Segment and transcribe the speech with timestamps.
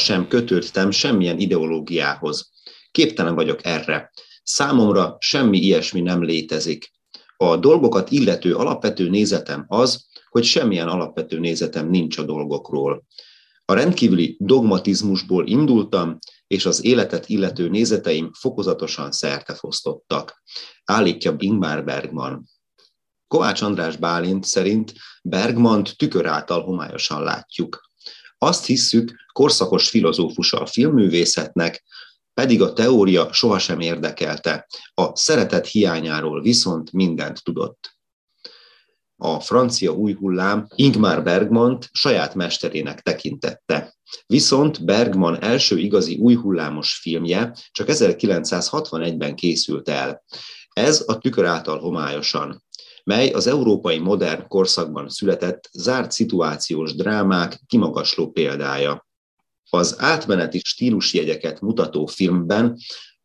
[0.00, 2.50] Sohasem kötődtem semmilyen ideológiához.
[2.90, 4.10] Képtelen vagyok erre.
[4.42, 6.90] Számomra semmi ilyesmi nem létezik.
[7.36, 13.04] A dolgokat illető alapvető nézetem az, hogy semmilyen alapvető nézetem nincs a dolgokról.
[13.64, 20.42] A rendkívüli dogmatizmusból indultam, és az életet illető nézeteim fokozatosan szertefosztottak.
[20.84, 22.48] Állítja Ingmar Bergman.
[23.26, 27.89] Kovács András Bálint szerint Bergmant tükör által homályosan látjuk.
[28.42, 31.84] Azt hisszük, korszakos filozófusa a filmművészetnek,
[32.34, 37.98] pedig a teória sohasem érdekelte, a szeretet hiányáról viszont mindent tudott.
[39.16, 43.94] A francia új hullám Ingmar Bergmant saját mesterének tekintette.
[44.26, 50.22] Viszont Bergman első igazi új hullámos filmje csak 1961-ben készült el.
[50.72, 52.62] Ez a tükör által homályosan
[53.04, 59.06] mely az európai modern korszakban született zárt szituációs drámák kimagasló példája.
[59.70, 62.76] Az átmeneti stílusjegyeket mutató filmben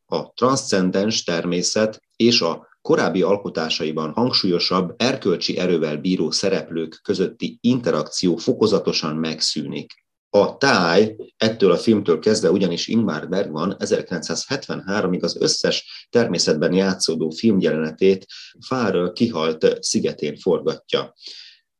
[0.05, 9.15] a transzcendens természet és a korábbi alkotásaiban hangsúlyosabb erkölcsi erővel bíró szereplők közötti interakció fokozatosan
[9.15, 10.04] megszűnik.
[10.35, 18.25] A táj ettől a filmtől kezdve ugyanis Ingmar Bergman 1973-ig az összes természetben játszódó filmjelenetét
[18.67, 21.13] Fáról kihalt szigetén forgatja.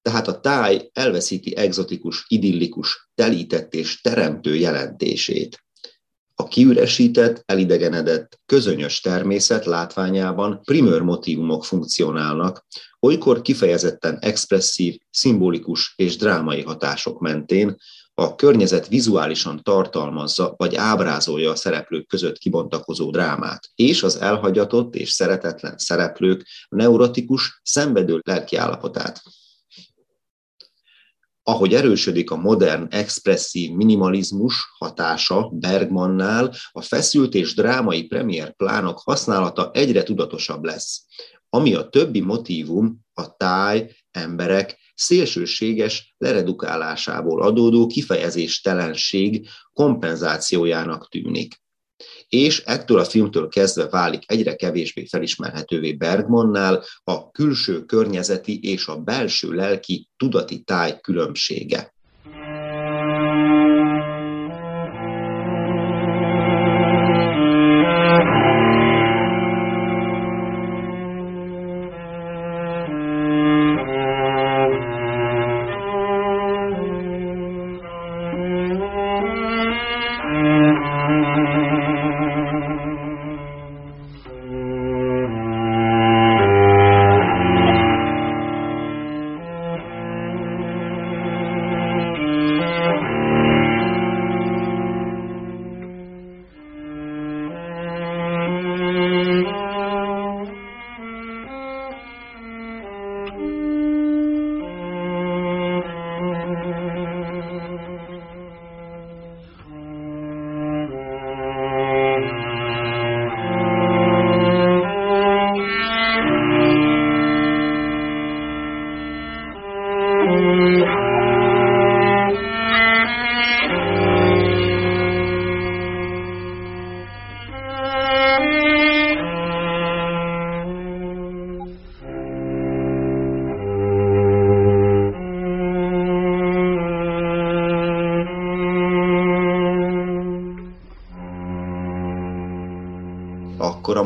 [0.02, 5.64] Tehát a táj elveszíti egzotikus, idillikus, telített és teremtő jelentését.
[6.36, 12.66] A kiüresített, elidegenedett, közönyös természet látványában primőr motivumok funkcionálnak,
[13.00, 17.78] olykor kifejezetten expresszív, szimbolikus és drámai hatások mentén,
[18.18, 25.10] a környezet vizuálisan tartalmazza vagy ábrázolja a szereplők között kibontakozó drámát, és az elhagyatott és
[25.10, 29.22] szeretetlen szereplők neurotikus, szenvedő lelkiállapotát.
[31.44, 39.72] Ahogy erősödik a modern, expresszív minimalizmus hatása Bergmannál, a feszült és drámai premier plánok használata
[39.74, 41.06] egyre tudatosabb lesz.
[41.50, 51.64] Ami a többi motívum, a táj, emberek, szélsőséges leredukálásából adódó kifejezéstelenség kompenzációjának tűnik.
[52.28, 58.98] És ettől a filmtől kezdve válik egyre kevésbé felismerhetővé Bergmannál a külső környezeti és a
[58.98, 61.95] belső lelki tudati táj különbsége.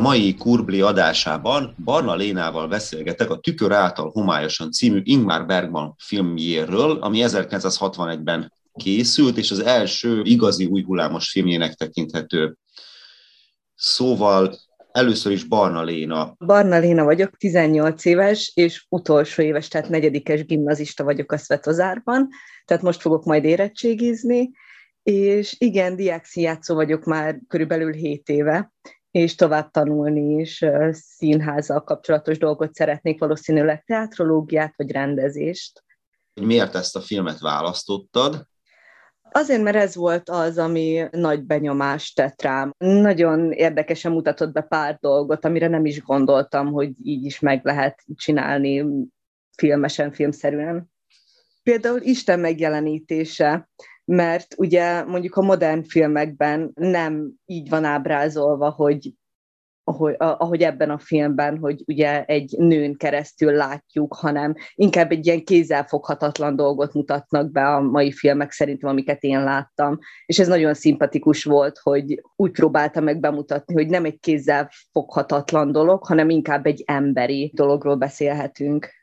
[0.00, 7.20] Mai Kurbli adásában Barna Lénával beszélgetek a Tükör által homályosan című Ingmar Bergman filmjéről, ami
[7.22, 12.56] 1961-ben készült, és az első igazi új hullámos filmjének tekinthető.
[13.74, 14.54] Szóval
[14.92, 16.34] Először is Barna Léna.
[16.38, 22.28] Barna Léna vagyok, 18 éves, és utolsó éves, tehát negyedikes gimnazista vagyok a Svetozárban,
[22.64, 24.50] tehát most fogok majd érettségizni,
[25.02, 28.72] és igen, diákszijátszó vagyok már körülbelül 7 éve,
[29.10, 35.84] és tovább tanulni is színházzal kapcsolatos dolgot szeretnék, valószínűleg teatrológiát vagy rendezést.
[36.34, 38.48] Miért ezt a filmet választottad?
[39.32, 42.74] Azért, mert ez volt az, ami nagy benyomást tett rám.
[42.78, 48.02] Nagyon érdekesen mutatott be pár dolgot, amire nem is gondoltam, hogy így is meg lehet
[48.14, 48.86] csinálni
[49.56, 50.90] filmesen, filmszerűen.
[51.62, 53.68] Például Isten megjelenítése,
[54.10, 59.14] mert ugye mondjuk a modern filmekben nem így van ábrázolva, hogy
[59.84, 65.44] ahogy, ahogy ebben a filmben, hogy ugye egy nőn keresztül látjuk, hanem inkább egy ilyen
[65.44, 69.98] kézzelfoghatatlan dolgot mutatnak be a mai filmek szerintem, amiket én láttam.
[70.26, 76.06] És ez nagyon szimpatikus volt, hogy úgy próbálta meg bemutatni, hogy nem egy kézzelfoghatatlan dolog,
[76.06, 78.99] hanem inkább egy emberi dologról beszélhetünk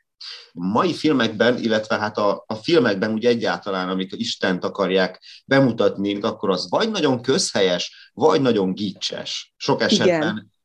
[0.52, 6.70] mai filmekben, illetve hát a, a filmekben úgy egyáltalán, amik Istent akarják bemutatni, akkor az
[6.70, 9.52] vagy nagyon közhelyes, vagy nagyon gicses.
[9.56, 10.56] Sok esetben Igen.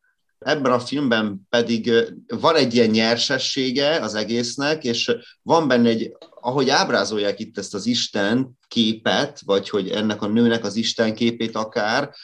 [0.44, 1.92] Ebben a filmben pedig
[2.28, 6.12] van egy ilyen nyersessége az egésznek, és van benne egy,
[6.42, 11.56] ahogy ábrázolják itt ezt az Isten képet, vagy hogy ennek a nőnek az Isten képét
[11.56, 12.16] akár,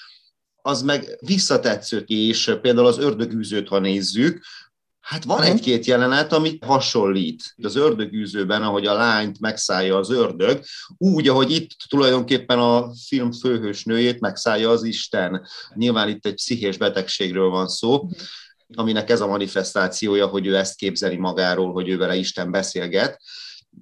[0.62, 4.46] az meg visszatetsző, és például az ördögűzőt, ha nézzük,
[5.02, 5.48] Hát van mhm.
[5.48, 7.54] egy-két jelenet, ami hasonlít.
[7.64, 10.64] Az ördögűzőben, ahogy a lányt megszállja az ördög,
[10.98, 15.48] úgy, ahogy itt tulajdonképpen a film főhős nőjét megszállja az Isten.
[15.74, 18.12] Nyilván itt egy pszichés betegségről van szó, mhm.
[18.74, 23.22] aminek ez a manifestációja, hogy ő ezt képzeli magáról, hogy ő vele Isten beszélget.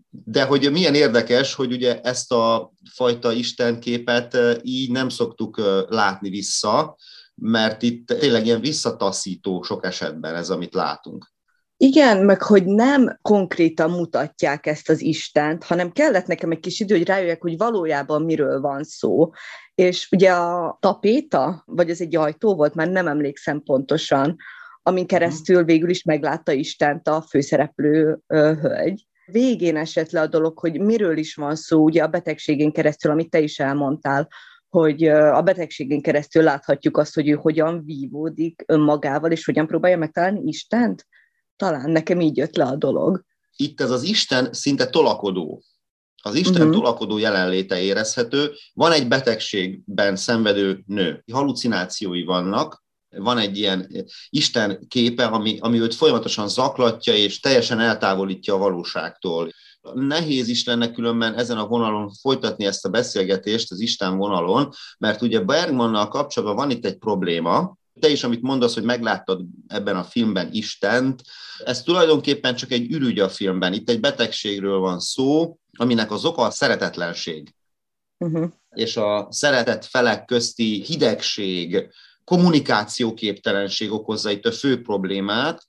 [0.10, 5.66] De hogy milyen érdekes, hogy ugye ezt a fajta istenképet eh, így nem szoktuk eh,
[5.88, 6.98] látni vissza,
[7.42, 11.26] mert itt tényleg ilyen visszataszító sok esetben ez, amit látunk.
[11.80, 16.98] Igen, meg hogy nem konkrétan mutatják ezt az Istent, hanem kellett nekem egy kis idő,
[16.98, 19.32] hogy rájöjjek, hogy valójában miről van szó.
[19.76, 24.36] És ugye a tapéta, vagy ez egy ajtó volt, már nem emlékszem pontosan,
[24.84, 29.08] amin keresztül végül is meglátta Istent a főszereplő ö, hölgy.
[29.26, 33.30] Végén esett le a dolog, hogy miről is van szó, ugye a betegségén keresztül, amit
[33.30, 34.28] te is elmondtál,
[34.80, 40.42] hogy a betegségén keresztül láthatjuk azt, hogy ő hogyan vívódik önmagával, és hogyan próbálja megtalálni
[40.44, 41.08] Istent.
[41.56, 43.24] Talán nekem így jött le a dolog.
[43.56, 45.64] Itt ez az Isten szinte tolakodó.
[46.22, 46.72] Az Isten uh-huh.
[46.72, 48.52] tolakodó jelenléte érezhető.
[48.74, 51.24] Van egy betegségben szenvedő nő.
[51.32, 58.54] Halucinációi vannak, van egy ilyen Isten képe, ami, ami őt folyamatosan zaklatja, és teljesen eltávolítja
[58.54, 59.52] a valóságtól
[59.94, 65.22] nehéz is lenne különben ezen a vonalon folytatni ezt a beszélgetést, az Isten vonalon, mert
[65.22, 70.04] ugye Bergmannal kapcsolatban van itt egy probléma, te is, amit mondasz, hogy megláttad ebben a
[70.04, 71.22] filmben Istent,
[71.66, 73.74] ez tulajdonképpen csak egy ürügy a filmben.
[73.74, 77.54] Itt egy betegségről van szó, aminek az oka a szeretetlenség.
[78.18, 78.50] Uh-huh.
[78.70, 81.90] És a szeretett felek közti hidegség,
[82.24, 85.66] kommunikációképtelenség okozza itt a fő problémát,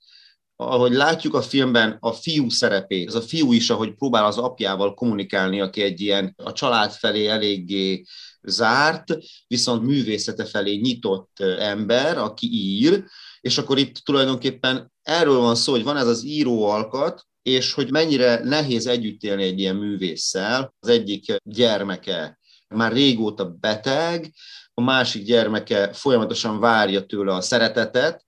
[0.60, 4.94] ahogy látjuk a filmben a fiú szerepét, ez a fiú is, ahogy próbál az apjával
[4.94, 8.04] kommunikálni, aki egy ilyen a család felé eléggé
[8.42, 13.04] zárt, viszont művészete felé nyitott ember, aki ír,
[13.40, 17.90] és akkor itt tulajdonképpen erről van szó, hogy van ez az író alkat, és hogy
[17.90, 20.74] mennyire nehéz együtt élni egy ilyen művésszel.
[20.80, 22.38] Az egyik gyermeke
[22.68, 24.32] már régóta beteg,
[24.74, 28.24] a másik gyermeke folyamatosan várja tőle a szeretetet.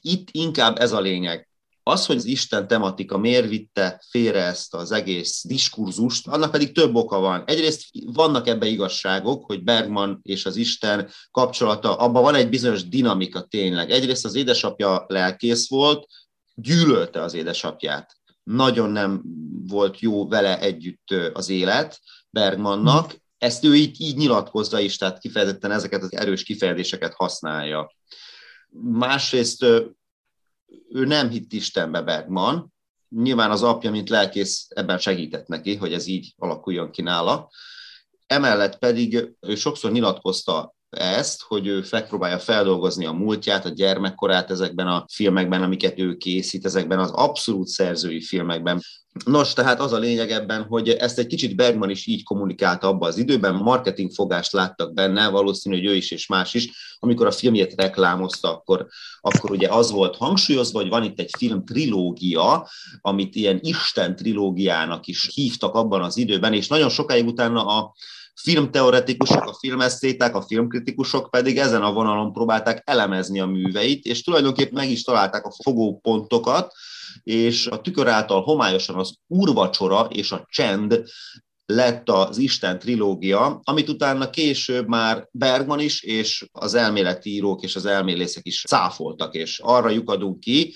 [0.00, 1.48] Itt inkább ez a lényeg.
[1.86, 6.94] Az, hogy az Isten tematika miért vitte félre ezt az egész diskurzust, annak pedig több
[6.94, 7.44] oka van.
[7.46, 13.42] Egyrészt vannak ebbe igazságok, hogy Bergman és az Isten kapcsolata, abban van egy bizonyos dinamika
[13.42, 13.90] tényleg.
[13.90, 16.06] Egyrészt az édesapja lelkész volt,
[16.54, 18.16] gyűlölte az édesapját.
[18.42, 19.22] Nagyon nem
[19.66, 22.00] volt jó vele együtt az élet
[22.30, 27.94] Bergmannak, ezt ő így, így nyilatkozza is, tehát kifejezetten ezeket az erős kifejezéseket használja.
[28.92, 29.66] Másrészt
[30.90, 32.72] ő nem hitt Istenbe Bergman,
[33.08, 37.50] nyilván az apja, mint lelkész ebben segített neki, hogy ez így alakuljon ki nála.
[38.26, 44.86] Emellett pedig ő sokszor nyilatkozta ezt, hogy ő megpróbálja feldolgozni a múltját, a gyermekkorát ezekben
[44.86, 48.80] a filmekben, amiket ő készít, ezekben az abszolút szerzői filmekben.
[49.24, 53.08] Nos, tehát az a lényeg ebben, hogy ezt egy kicsit Bergman is így kommunikálta abban
[53.08, 56.96] az időben, marketing fogást láttak benne, valószínű, hogy ő is és más is.
[56.98, 58.86] Amikor a filmjét reklámozta, akkor,
[59.20, 62.68] akkor ugye az volt hangsúlyozva, hogy van itt egy film trilógia,
[63.00, 67.94] amit ilyen Isten trilógiának is hívtak abban az időben, és nagyon sokáig utána a
[68.40, 74.74] filmteoretikusok, a filmesztéták, a filmkritikusok pedig ezen a vonalon próbálták elemezni a műveit, és tulajdonképpen
[74.74, 76.72] meg is találták a fogópontokat,
[77.22, 81.04] és a tükör által homályosan az úrvacsora és a csend
[81.66, 87.76] lett az Isten trilógia, amit utána később már Bergman is, és az elméleti írók és
[87.76, 90.74] az elmélészek is cáfoltak, és arra lyukadunk ki,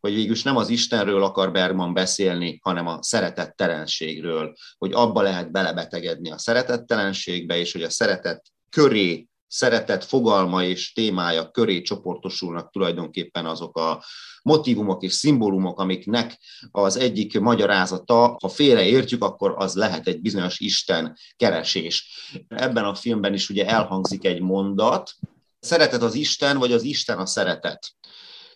[0.00, 6.30] hogy végülis nem az Istenről akar Bergman beszélni, hanem a szeretettelenségről, hogy abba lehet belebetegedni
[6.30, 13.76] a szeretettelenségbe, és hogy a szeretet köré szeretet fogalma és témája köré csoportosulnak tulajdonképpen azok
[13.76, 14.04] a
[14.42, 16.38] motivumok és szimbólumok, amiknek
[16.70, 22.08] az egyik magyarázata, ha félreértjük, akkor az lehet egy bizonyos Isten keresés.
[22.48, 25.12] Ebben a filmben is ugye elhangzik egy mondat,
[25.60, 27.92] szeretet az Isten, vagy az Isten a szeretet.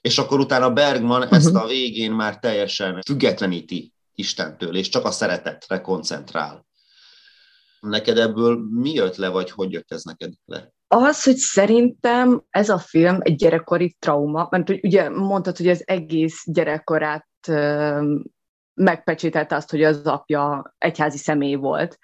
[0.05, 1.37] És akkor utána Bergman uh-huh.
[1.37, 6.67] ezt a végén már teljesen függetleníti Istentől, és csak a szeretetre koncentrál.
[7.81, 10.73] Neked ebből mi jött le, vagy hogy jött ez neked le?
[10.89, 16.43] Az, hogy szerintem ez a film egy gyerekkori trauma, mert ugye mondtad, hogy az egész
[16.45, 17.29] gyerekkorát
[18.75, 21.99] megpecsételte azt, hogy az apja egyházi személy volt,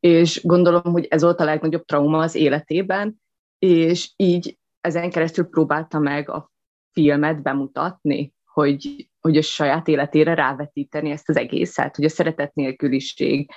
[0.00, 3.22] és gondolom, hogy ez volt a legnagyobb trauma az életében,
[3.58, 6.54] és így ezen keresztül próbálta meg a
[6.96, 13.50] filmet bemutatni, hogy, hogy a saját életére rávetíteni ezt az egészet, hogy a szeretet nélküliség,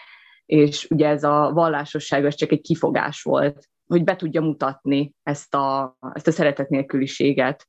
[0.46, 5.56] és ugye ez a vallásosság, az csak egy kifogás volt, hogy be tudja mutatni ezt
[5.56, 7.68] a, ezt a szeretet nélküliséget.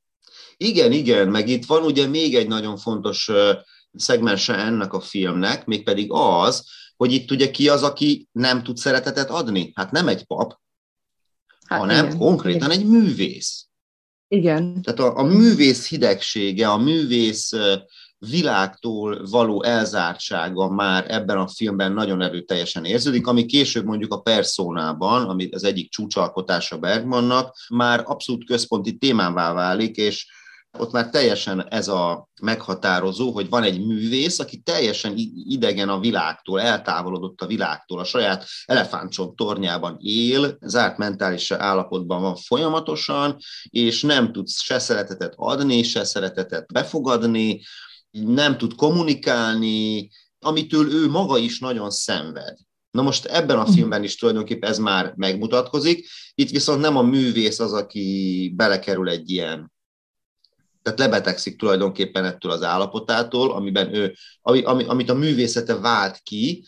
[0.57, 3.31] Igen, igen, meg itt van ugye még egy nagyon fontos
[3.93, 9.29] szegmense ennek a filmnek, mégpedig az, hogy itt ugye ki az, aki nem tud szeretetet
[9.29, 9.71] adni?
[9.75, 10.59] Hát nem egy pap,
[11.65, 13.70] hát hanem igen, konkrétan egy művész.
[14.31, 14.81] Igen.
[14.81, 17.51] Tehát a, a művész hidegsége, a művész
[18.17, 25.29] világtól való elzártsága már ebben a filmben nagyon erőteljesen érződik, ami később mondjuk a Personában,
[25.29, 30.27] ami az egyik csúcsalkotása Bergmannak, már abszolút központi témává válik, és
[30.77, 36.61] ott már teljesen ez a meghatározó, hogy van egy művész, aki teljesen idegen a világtól,
[36.61, 43.37] eltávolodott a világtól, a saját elefántcsont tornyában él, zárt mentális állapotban van folyamatosan,
[43.69, 47.61] és nem tud se szeretetet adni, se szeretetet befogadni,
[48.11, 50.09] nem tud kommunikálni,
[50.39, 52.57] amitől ő maga is nagyon szenved.
[52.91, 57.59] Na most ebben a filmben is tulajdonképpen ez már megmutatkozik, itt viszont nem a művész
[57.59, 59.71] az, aki belekerül egy ilyen
[60.81, 66.65] tehát lebetegszik tulajdonképpen ettől az állapotától, amiben ő, ami, ami, amit a művészete vált ki,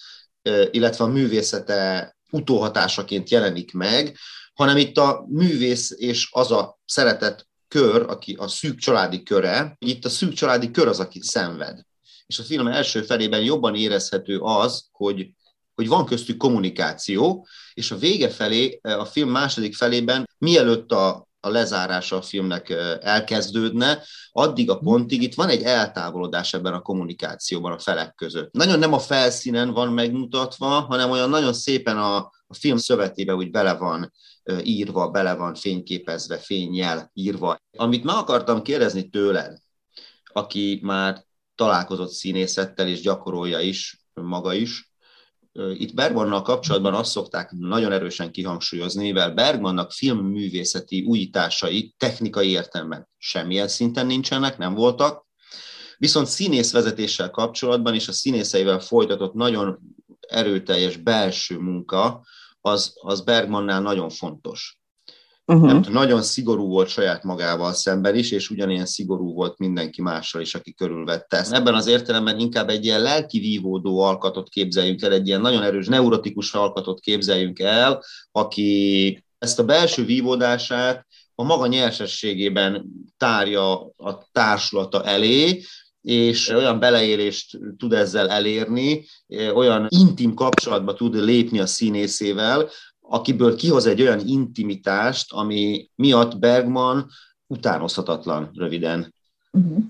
[0.71, 4.17] illetve a művészete utóhatásaként jelenik meg,
[4.53, 10.05] hanem itt a művész és az a szeretet kör, aki a szűk családi köre, itt
[10.05, 11.79] a szűk családi kör az, aki szenved.
[12.25, 15.29] És a film első felében jobban érezhető az, hogy,
[15.75, 21.49] hogy van köztük kommunikáció, és a vége felé, a film második felében, mielőtt a, a
[21.49, 22.69] lezárása a filmnek
[23.01, 28.53] elkezdődne, addig a pontig itt van egy eltávolodás ebben a kommunikációban a felek között.
[28.53, 32.15] Nagyon nem a felszínen van megmutatva, hanem olyan nagyon szépen a,
[32.47, 34.11] a film szövetébe úgy bele van
[34.63, 37.57] írva, bele van fényképezve, fényjel írva.
[37.77, 39.57] Amit meg akartam kérdezni tőled,
[40.33, 44.92] aki már találkozott színészettel és gyakorolja is, maga is,
[45.53, 53.67] itt Bergmannal kapcsolatban azt szokták nagyon erősen kihangsúlyozni, mivel Bergmannak filmművészeti újításai technikai értelemben semmilyen
[53.67, 55.25] szinten nincsenek, nem voltak,
[55.97, 59.79] viszont színészvezetéssel kapcsolatban és a színészeivel folytatott nagyon
[60.19, 62.25] erőteljes belső munka,
[62.61, 64.82] az, az Bergmannál nagyon fontos.
[65.45, 65.67] Uh-huh.
[65.67, 70.55] Nem, nagyon szigorú volt saját magával szemben is, és ugyanilyen szigorú volt mindenki mással is,
[70.55, 71.53] aki körülvette ezt.
[71.53, 75.87] Ebben az értelemben inkább egy ilyen lelki vívódó alkatot képzeljünk el, egy ilyen nagyon erős
[75.87, 82.85] neurotikus alkatot képzeljünk el, aki ezt a belső vívódását a maga nyersességében
[83.17, 85.63] tárja a társulata elé,
[86.01, 89.05] és olyan beleélést tud ezzel elérni,
[89.53, 92.69] olyan intim kapcsolatba tud lépni a színészével,
[93.13, 97.09] akiből kihoz egy olyan intimitást, ami miatt Bergman
[97.47, 99.13] utánozhatatlan röviden.
[99.51, 99.83] Uh-huh.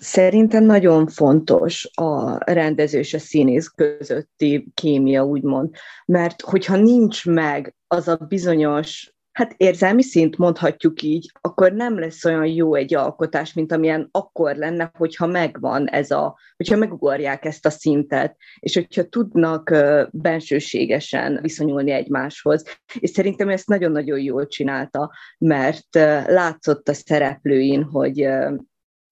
[0.00, 5.74] Szerintem nagyon fontos a rendező és a színész közötti kémia, úgymond,
[6.06, 12.24] mert hogyha nincs meg az a bizonyos hát érzelmi szint mondhatjuk így, akkor nem lesz
[12.24, 17.66] olyan jó egy alkotás, mint amilyen akkor lenne, hogyha megvan ez a, hogyha megugorják ezt
[17.66, 19.74] a szintet, és hogyha tudnak
[20.10, 22.64] bensőségesen viszonyulni egymáshoz.
[22.98, 25.94] És szerintem ezt nagyon-nagyon jól csinálta, mert
[26.26, 28.28] látszott a szereplőin, hogy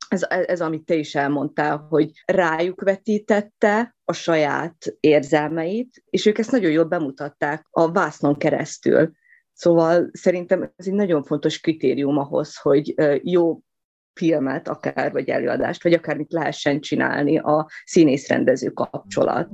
[0.09, 6.51] ez, ez, amit te is elmondtál, hogy rájuk vetítette a saját érzelmeit, és ők ezt
[6.51, 9.13] nagyon jól bemutatták a vásznon keresztül.
[9.59, 13.61] Szóval szerintem ez egy nagyon fontos kritérium ahhoz, hogy jó
[14.12, 19.49] filmet, akár vagy előadást, vagy akármit lehessen csinálni a színész-rendező kapcsolat.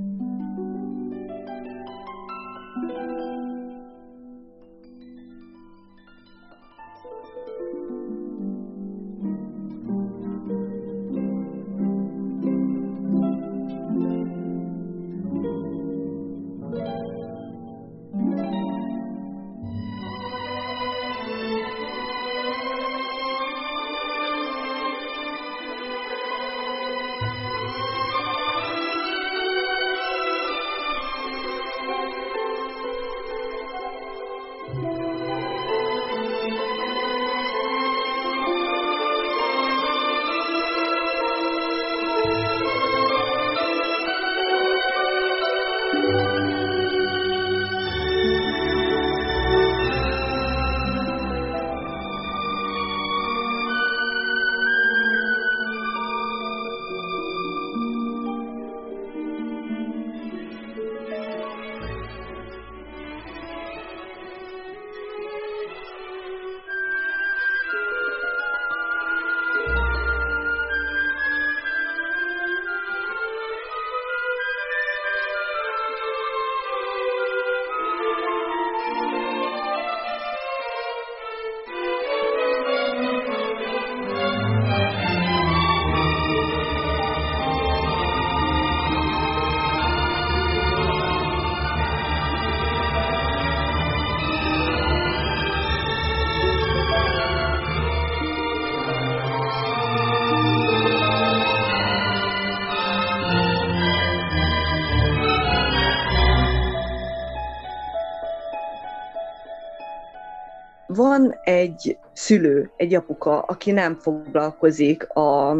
[111.44, 115.50] Egy szülő, egy apuka, aki nem foglalkozik a,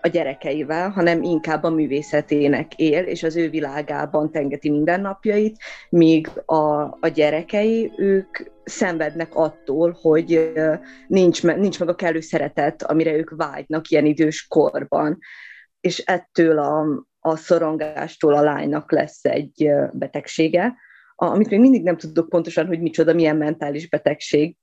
[0.00, 6.82] a gyerekeivel, hanem inkább a művészetének él, és az ő világában tengeti mindennapjait, míg a,
[6.82, 10.52] a gyerekei, ők szenvednek attól, hogy
[11.06, 15.18] nincs, nincs meg a kellő szeretet, amire ők vágynak ilyen idős korban.
[15.80, 20.74] És ettől a, a szorongástól a lánynak lesz egy betegsége,
[21.22, 24.56] amit még mindig nem tudok pontosan, hogy micsoda, milyen mentális betegség,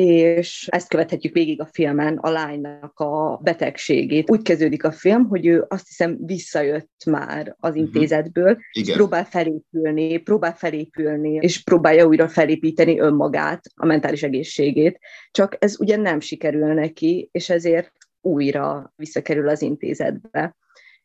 [0.00, 4.30] és ezt követhetjük végig a filmen, a lánynak a betegségét.
[4.30, 7.84] Úgy kezdődik a film, hogy ő azt hiszem visszajött már az mhm.
[7.84, 8.88] intézetből, uh-huh.
[8.88, 14.98] és próbál felépülni, próbál felépülni, és próbálja újra felépíteni önmagát, a mentális egészségét.
[15.30, 20.56] Csak ez ugye nem sikerül neki, és ezért újra visszakerül az intézetbe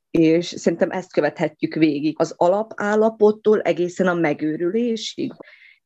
[0.09, 5.33] és szerintem ezt követhetjük végig az alapállapottól egészen a megőrülésig.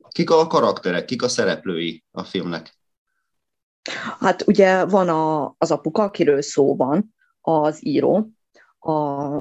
[0.09, 2.78] Kik a karakterek, kik a szereplői a filmnek?
[4.19, 8.29] Hát ugye van a, az apuka, akiről szó van, az író,
[8.79, 8.93] a,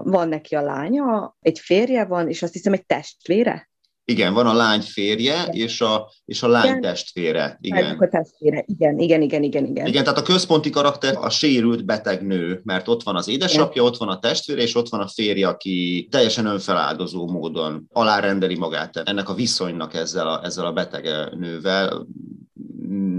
[0.02, 3.67] van neki a lánya, egy férje van, és azt hiszem egy testvére.
[4.10, 6.80] Igen, van a lány férje, és a, és a lány igen.
[6.80, 7.58] testvére.
[7.60, 7.98] Igen.
[7.98, 8.64] A testvére.
[8.66, 9.86] Igen, igen, igen, igen, igen.
[9.86, 13.84] Igen, tehát a központi karakter a sérült beteg nő, mert ott van az édesapja, igen.
[13.84, 18.96] ott van a testvére, és ott van a férje, aki teljesen önfeláldozó módon alárendeli magát
[18.96, 22.06] ennek a viszonynak ezzel a, ezzel a beteg nővel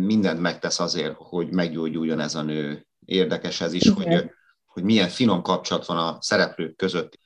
[0.05, 2.87] mindent megtesz azért, hogy meggyógyuljon ez a nő.
[3.05, 3.95] Érdekes ez is, igen.
[3.95, 4.29] hogy,
[4.65, 7.19] hogy milyen finom kapcsolat van a szereplők között.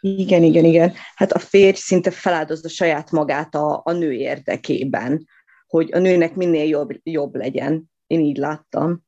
[0.00, 0.92] Igen, igen, igen.
[1.14, 5.26] Hát a férj szinte feláldozza saját magát a, a nő érdekében,
[5.66, 7.90] hogy a nőnek minél jobb, jobb legyen.
[8.06, 9.06] Én így láttam.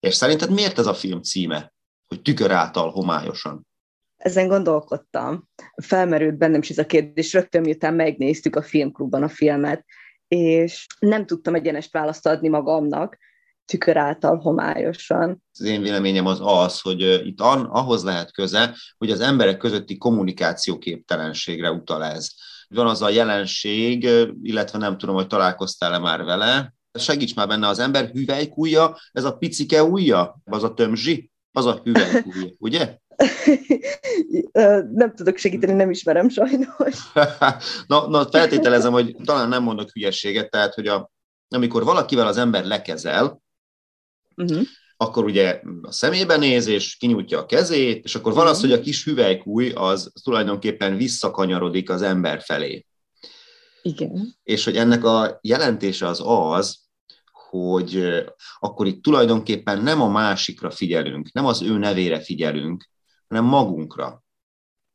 [0.00, 1.72] És szerinted miért ez a film címe,
[2.06, 3.66] hogy tükör által homályosan?
[4.16, 5.48] Ezen gondolkodtam.
[5.82, 9.84] Felmerült bennem is ez a kérdés, rögtön miután megnéztük a filmklubban a filmet,
[10.28, 13.18] és nem tudtam egyenest választ adni magamnak,
[13.64, 15.42] tükör által homályosan.
[15.58, 20.78] Az én véleményem az az, hogy itt ahhoz lehet köze, hogy az emberek közötti kommunikáció
[20.78, 22.28] képtelenségre utal ez.
[22.68, 24.08] Van az a jelenség,
[24.42, 29.36] illetve nem tudom, hogy találkoztál-e már vele, segíts már benne az ember hüvelykúja, ez a
[29.36, 32.98] picike ujja, az a tömzsi, az a hüvelykúja, ugye?
[34.92, 37.12] nem tudok segíteni, nem ismerem sajnos.
[37.86, 41.10] na, na, feltételezem, hogy talán nem mondok hülyeséget, tehát, hogy a,
[41.48, 43.42] amikor valakivel az ember lekezel,
[44.36, 44.62] uh-huh.
[44.96, 48.80] akkor ugye a szemébe néz, és kinyújtja a kezét, és akkor van az, hogy a
[48.80, 52.86] kis hüvelykúj az tulajdonképpen visszakanyarodik az ember felé.
[53.82, 54.36] Igen.
[54.42, 56.82] És hogy ennek a jelentése az az,
[57.50, 58.22] hogy
[58.58, 62.88] akkor itt tulajdonképpen nem a másikra figyelünk, nem az ő nevére figyelünk,
[63.28, 64.24] hanem magunkra.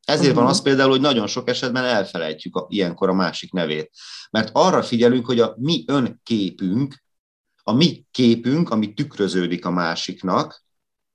[0.06, 0.36] Ezért uh-huh.
[0.36, 0.54] van mhm.
[0.54, 3.92] az például, hogy nagyon sok esetben elfelejtjük a, ilyenkor a másik nevét.
[4.32, 7.04] Mert arra figyelünk, hogy a mi önképünk,
[7.70, 10.64] a mi képünk, ami tükröződik a másiknak,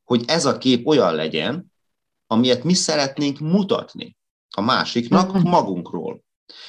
[0.04, 1.72] hogy ez a kép olyan legyen,
[2.26, 4.16] amilyet mi szeretnénk mutatni
[4.56, 5.50] a másiknak uh-huh.
[5.50, 6.22] magunkról.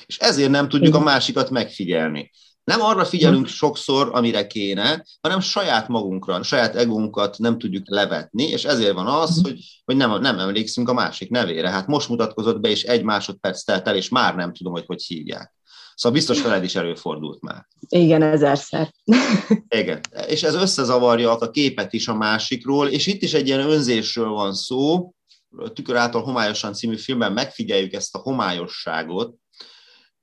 [0.06, 2.32] És ezért nem tudjuk a másikat megfigyelni.
[2.64, 8.64] Nem arra figyelünk sokszor, amire kéne, hanem saját magunkra, saját egónkat nem tudjuk levetni, és
[8.64, 11.70] ezért van az, hogy, hogy nem, nem emlékszünk a másik nevére.
[11.70, 15.04] Hát most mutatkozott be, és egy másodperc telt el, és már nem tudom, hogy hogy
[15.04, 15.55] hívják.
[15.96, 17.68] Szóval biztos veled is előfordult már.
[17.88, 18.94] Igen, ezerszer.
[19.82, 24.30] Igen, és ez összezavarja a képet is a másikról, és itt is egy ilyen önzésről
[24.30, 25.10] van szó,
[25.74, 29.36] Tükör által homályosan című filmben megfigyeljük ezt a homályosságot,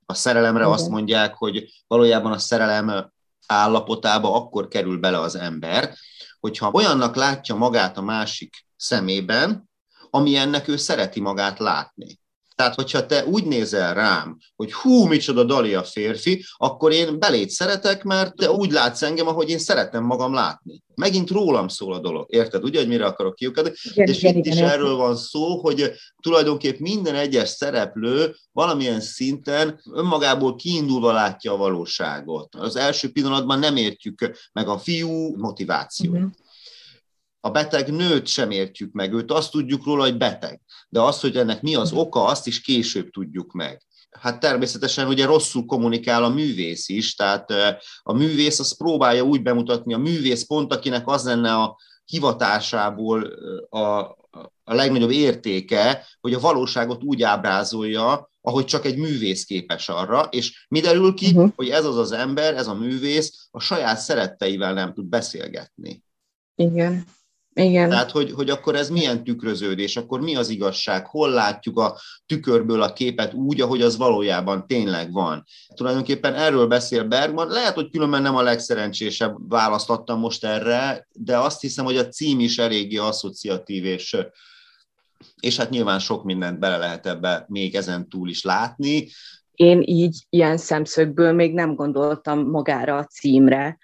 [0.05, 0.73] a szerelemre Igen.
[0.73, 3.11] azt mondják, hogy valójában a szerelem
[3.47, 5.95] állapotába akkor kerül bele az ember,
[6.39, 9.69] hogyha olyannak látja magát a másik szemében,
[10.09, 12.19] ami ennek ő szereti magát látni.
[12.55, 17.49] Tehát, hogyha te úgy nézel rám, hogy hú, micsoda Dali a férfi, akkor én belét
[17.49, 20.81] szeretek, mert te úgy látsz engem, ahogy én szeretem magam látni.
[20.95, 22.63] Megint rólam szól a dolog, érted?
[22.63, 23.71] Ugye, hogy mire akarok kiukadni?
[23.83, 24.69] Igen, És igen, itt igen, is igen.
[24.69, 32.55] erről van szó, hogy tulajdonképp minden egyes szereplő valamilyen szinten önmagából kiindulva látja a valóságot.
[32.55, 36.13] Az első pillanatban nem értjük meg a fiú motivációt.
[36.13, 36.31] Uh-huh.
[37.45, 40.61] A beteg nőt sem értjük meg, őt azt tudjuk róla, hogy beteg.
[40.89, 43.81] De az, hogy ennek mi az oka, azt is később tudjuk meg.
[44.09, 47.51] Hát természetesen ugye rosszul kommunikál a művész is, tehát
[48.03, 53.23] a művész azt próbálja úgy bemutatni, a művész pont, akinek az lenne a hivatásából
[53.69, 53.79] a,
[54.63, 60.65] a legnagyobb értéke, hogy a valóságot úgy ábrázolja, ahogy csak egy művész képes arra, és
[60.69, 61.51] mi derül ki, uh-huh.
[61.55, 66.03] hogy ez az az ember, ez a művész a saját szeretteivel nem tud beszélgetni.
[66.55, 67.05] Igen.
[67.53, 67.89] Igen.
[67.89, 72.81] Tehát, hogy, hogy akkor ez milyen tükröződés, akkor mi az igazság, hol látjuk a tükörből
[72.81, 75.43] a képet úgy, ahogy az valójában tényleg van.
[75.75, 81.61] Tulajdonképpen erről beszél Bergman, lehet, hogy különben nem a legszerencsésebb választottam most erre, de azt
[81.61, 84.17] hiszem, hogy a cím is eléggé asszociatív, és,
[85.39, 89.07] és hát nyilván sok mindent bele lehet ebbe még ezen túl is látni.
[89.51, 93.77] Én így ilyen szemszögből még nem gondoltam magára a címre,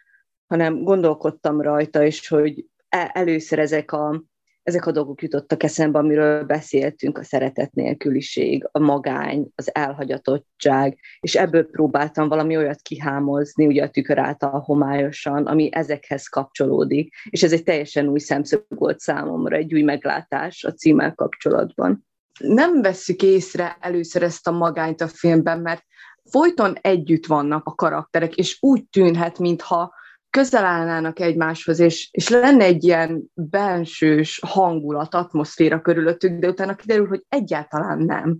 [0.47, 4.23] hanem gondolkodtam rajta is, hogy először ezek a,
[4.63, 11.36] ezek a dolgok jutottak eszembe, amiről beszéltünk, a szeretet nélküliség, a magány, az elhagyatottság, és
[11.36, 17.52] ebből próbáltam valami olyat kihámozni, ugye a tükör által homályosan, ami ezekhez kapcsolódik, és ez
[17.52, 22.08] egy teljesen új szemszög volt számomra, egy új meglátás a címmel kapcsolatban.
[22.39, 25.84] Nem vesszük észre először ezt a magányt a filmben, mert
[26.30, 29.93] folyton együtt vannak a karakterek, és úgy tűnhet, mintha
[30.30, 37.08] közel állnának egymáshoz, és, és lenne egy ilyen bensős hangulat, atmoszféra körülöttük, de utána kiderül,
[37.08, 38.39] hogy egyáltalán nem,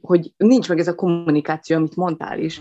[0.00, 2.60] hogy nincs meg ez a kommunikáció, amit mondtál is.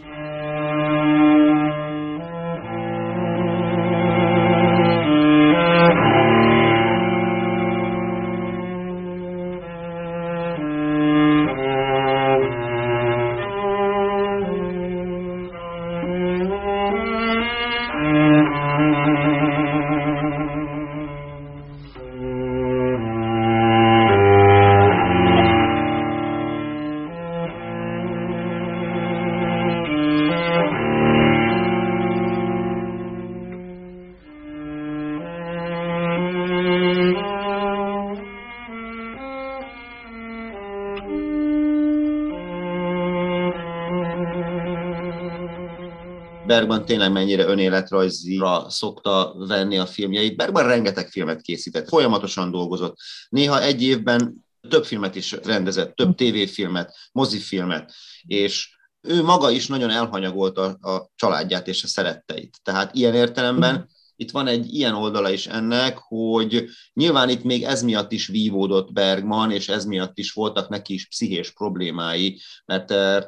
[46.52, 50.36] Bergman tényleg mennyire önéletrajzira szokta venni a filmjeit.
[50.36, 52.98] Bergman rengeteg filmet készített, folyamatosan dolgozott.
[53.30, 57.94] Néha egy évben több filmet is rendezett, több tévéfilmet, mozifilmet,
[58.28, 62.58] és ő maga is nagyon elhanyagolta a családját és a szeretteit.
[62.64, 67.84] Tehát ilyen értelemben itt van egy ilyen oldala is ennek, hogy nyilván itt még ez
[67.84, 73.24] miatt is vívódott Bergman, és ez miatt is voltak neki is pszichés problémái, mert eh,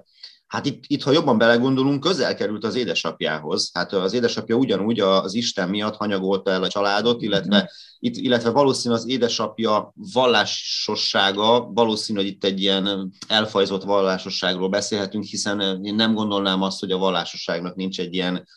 [0.54, 3.70] Hát itt, itt, ha jobban belegondolunk, közel került az édesapjához.
[3.74, 8.94] Hát az édesapja ugyanúgy az Isten miatt hanyagolta el a családot, illetve, itt, illetve valószínű
[8.94, 16.62] az édesapja vallásossága, valószínű, hogy itt egy ilyen elfajzott vallásosságról beszélhetünk, hiszen én nem gondolnám
[16.62, 18.48] azt, hogy a vallásosságnak nincs egy ilyen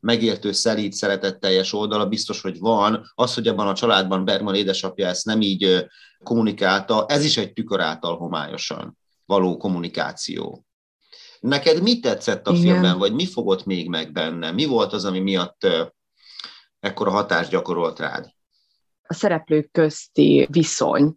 [0.00, 3.12] megértő, szelíd, szeretetteljes oldala, biztos, hogy van.
[3.14, 5.86] Az, hogy abban a családban Bergman édesapja ezt nem így
[6.22, 10.64] kommunikálta, ez is egy tükör által homályosan való kommunikáció.
[11.40, 12.62] Neked mi tetszett a Igen.
[12.62, 14.50] filmben, vagy mi fogott még meg benne?
[14.50, 15.66] Mi volt az, ami miatt
[16.80, 18.30] ekkora hatást gyakorolt rád?
[19.02, 21.14] A szereplők közti viszony,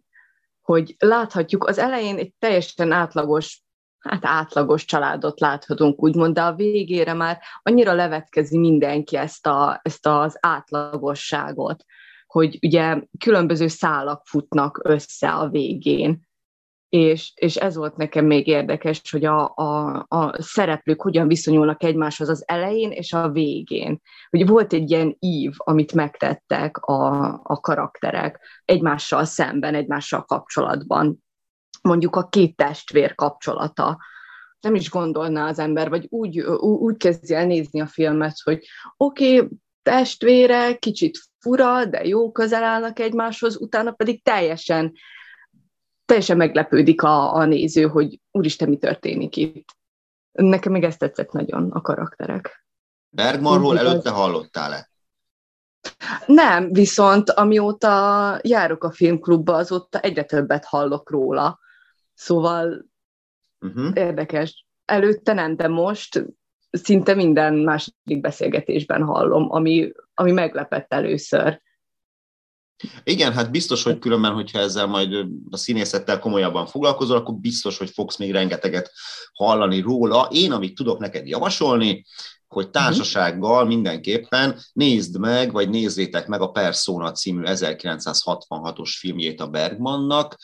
[0.60, 3.64] hogy láthatjuk az elején egy teljesen átlagos
[4.04, 10.06] hát átlagos családot láthatunk, úgymond, de a végére már annyira levetkezi mindenki ezt, a, ezt
[10.06, 11.84] az átlagosságot,
[12.26, 16.28] hogy ugye különböző szálak futnak össze a végén,
[16.94, 22.28] és, és ez volt nekem még érdekes, hogy a, a, a szereplők hogyan viszonyulnak egymáshoz
[22.28, 24.00] az elején és a végén.
[24.30, 31.24] Hogy volt egy ilyen ív, amit megtettek a, a karakterek egymással szemben, egymással kapcsolatban.
[31.82, 33.98] Mondjuk a két testvér kapcsolata.
[34.60, 38.64] Nem is gondolná az ember, vagy úgy, úgy kezdi el nézni a filmet, hogy
[38.96, 39.48] oké, okay,
[39.82, 44.92] testvére, kicsit fura, de jó közel állnak egymáshoz, utána pedig teljesen
[46.04, 49.76] teljesen meglepődik a, a néző, hogy úristen, mi történik itt.
[50.32, 52.66] Nekem még ezt tetszett nagyon, a karakterek.
[53.08, 54.90] Bergmanról előtte hallottál-e?
[56.26, 61.58] Nem, viszont amióta járok a filmklubba, azóta egyre többet hallok róla.
[62.14, 62.86] Szóval
[63.60, 63.90] uh-huh.
[63.94, 64.66] érdekes.
[64.84, 66.24] Előtte nem, de most
[66.70, 71.62] szinte minden második beszélgetésben hallom, ami, ami meglepett először.
[73.04, 77.90] Igen, hát biztos, hogy különben, hogyha ezzel majd a színészettel komolyabban foglalkozol, akkor biztos, hogy
[77.90, 78.92] fogsz még rengeteget
[79.32, 80.28] hallani róla.
[80.30, 82.04] Én, amit tudok neked javasolni,
[82.48, 90.36] hogy társasággal mindenképpen nézd meg, vagy nézzétek meg a Persona című 1966-os filmjét a Bergmannak,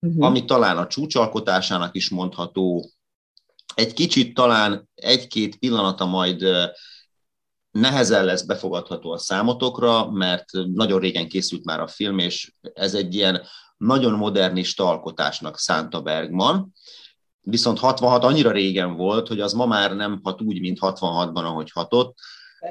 [0.00, 0.26] uh-huh.
[0.26, 2.90] ami talán a csúcsalkotásának is mondható,
[3.74, 6.46] egy kicsit talán egy-két pillanata majd
[7.74, 13.14] nehezen lesz befogadható a számotokra, mert nagyon régen készült már a film, és ez egy
[13.14, 13.42] ilyen
[13.76, 16.72] nagyon modernista alkotásnak szánta Bergman,
[17.40, 21.70] viszont 66 annyira régen volt, hogy az ma már nem hat úgy, mint 66-ban, ahogy
[21.70, 22.18] hatott.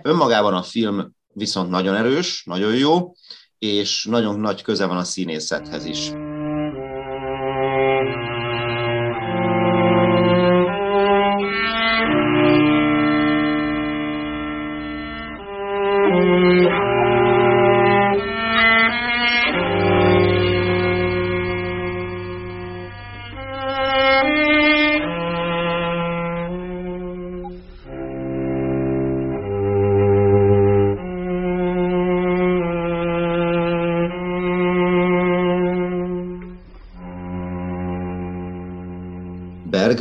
[0.02, 3.13] Önmagában a film viszont nagyon erős, nagyon jó,
[3.60, 6.22] és nagyon nagy köze van a színészethez is.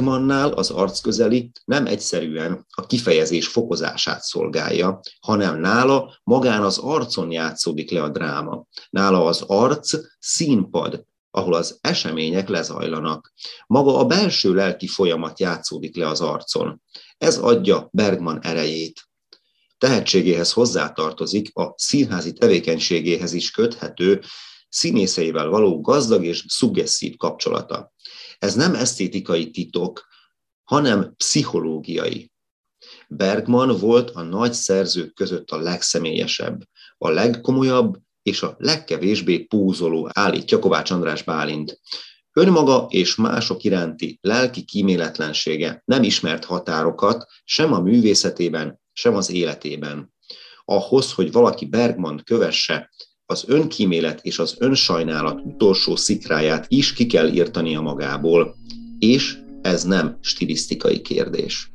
[0.02, 7.90] Bergmannál az arcközeli nem egyszerűen a kifejezés fokozását szolgálja, hanem nála magán az arcon játszódik
[7.90, 8.66] le a dráma.
[8.90, 13.32] Nála az arc színpad, ahol az események lezajlanak.
[13.66, 16.82] Maga a belső lelki folyamat játszódik le az arcon.
[17.18, 19.08] Ez adja Bergman erejét.
[19.78, 24.20] Tehetségéhez hozzátartozik a színházi tevékenységéhez is köthető
[24.68, 27.92] színészeivel való gazdag és szuggeszív kapcsolata.
[28.42, 30.06] Ez nem esztétikai titok,
[30.64, 32.32] hanem pszichológiai.
[33.08, 36.62] Bergman volt a nagy szerzők között a legszemélyesebb,
[36.98, 41.80] a legkomolyabb és a legkevésbé púzoló, állítja Kovács András Bálint.
[42.32, 50.12] Önmaga és mások iránti lelki kíméletlensége nem ismert határokat sem a művészetében, sem az életében.
[50.64, 52.90] Ahhoz, hogy valaki Bergman kövesse,
[53.32, 58.54] az önkímélet és az önsajnálat utolsó szikráját is ki kell írtania magából,
[58.98, 61.70] és ez nem stilisztikai kérdés.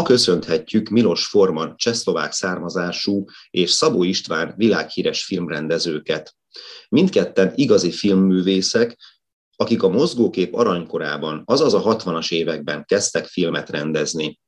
[0.00, 6.34] Ma köszönhetjük Milos Forman csehszlovák származású és Szabó István világhíres filmrendezőket.
[6.88, 8.98] Mindketten igazi filmművészek,
[9.56, 14.40] akik a mozgókép aranykorában, azaz a 60-as években kezdtek filmet rendezni.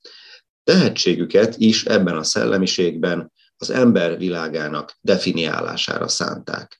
[0.65, 6.71] Tehetségüket is ebben a szellemiségben az ember világának definiálására szánták.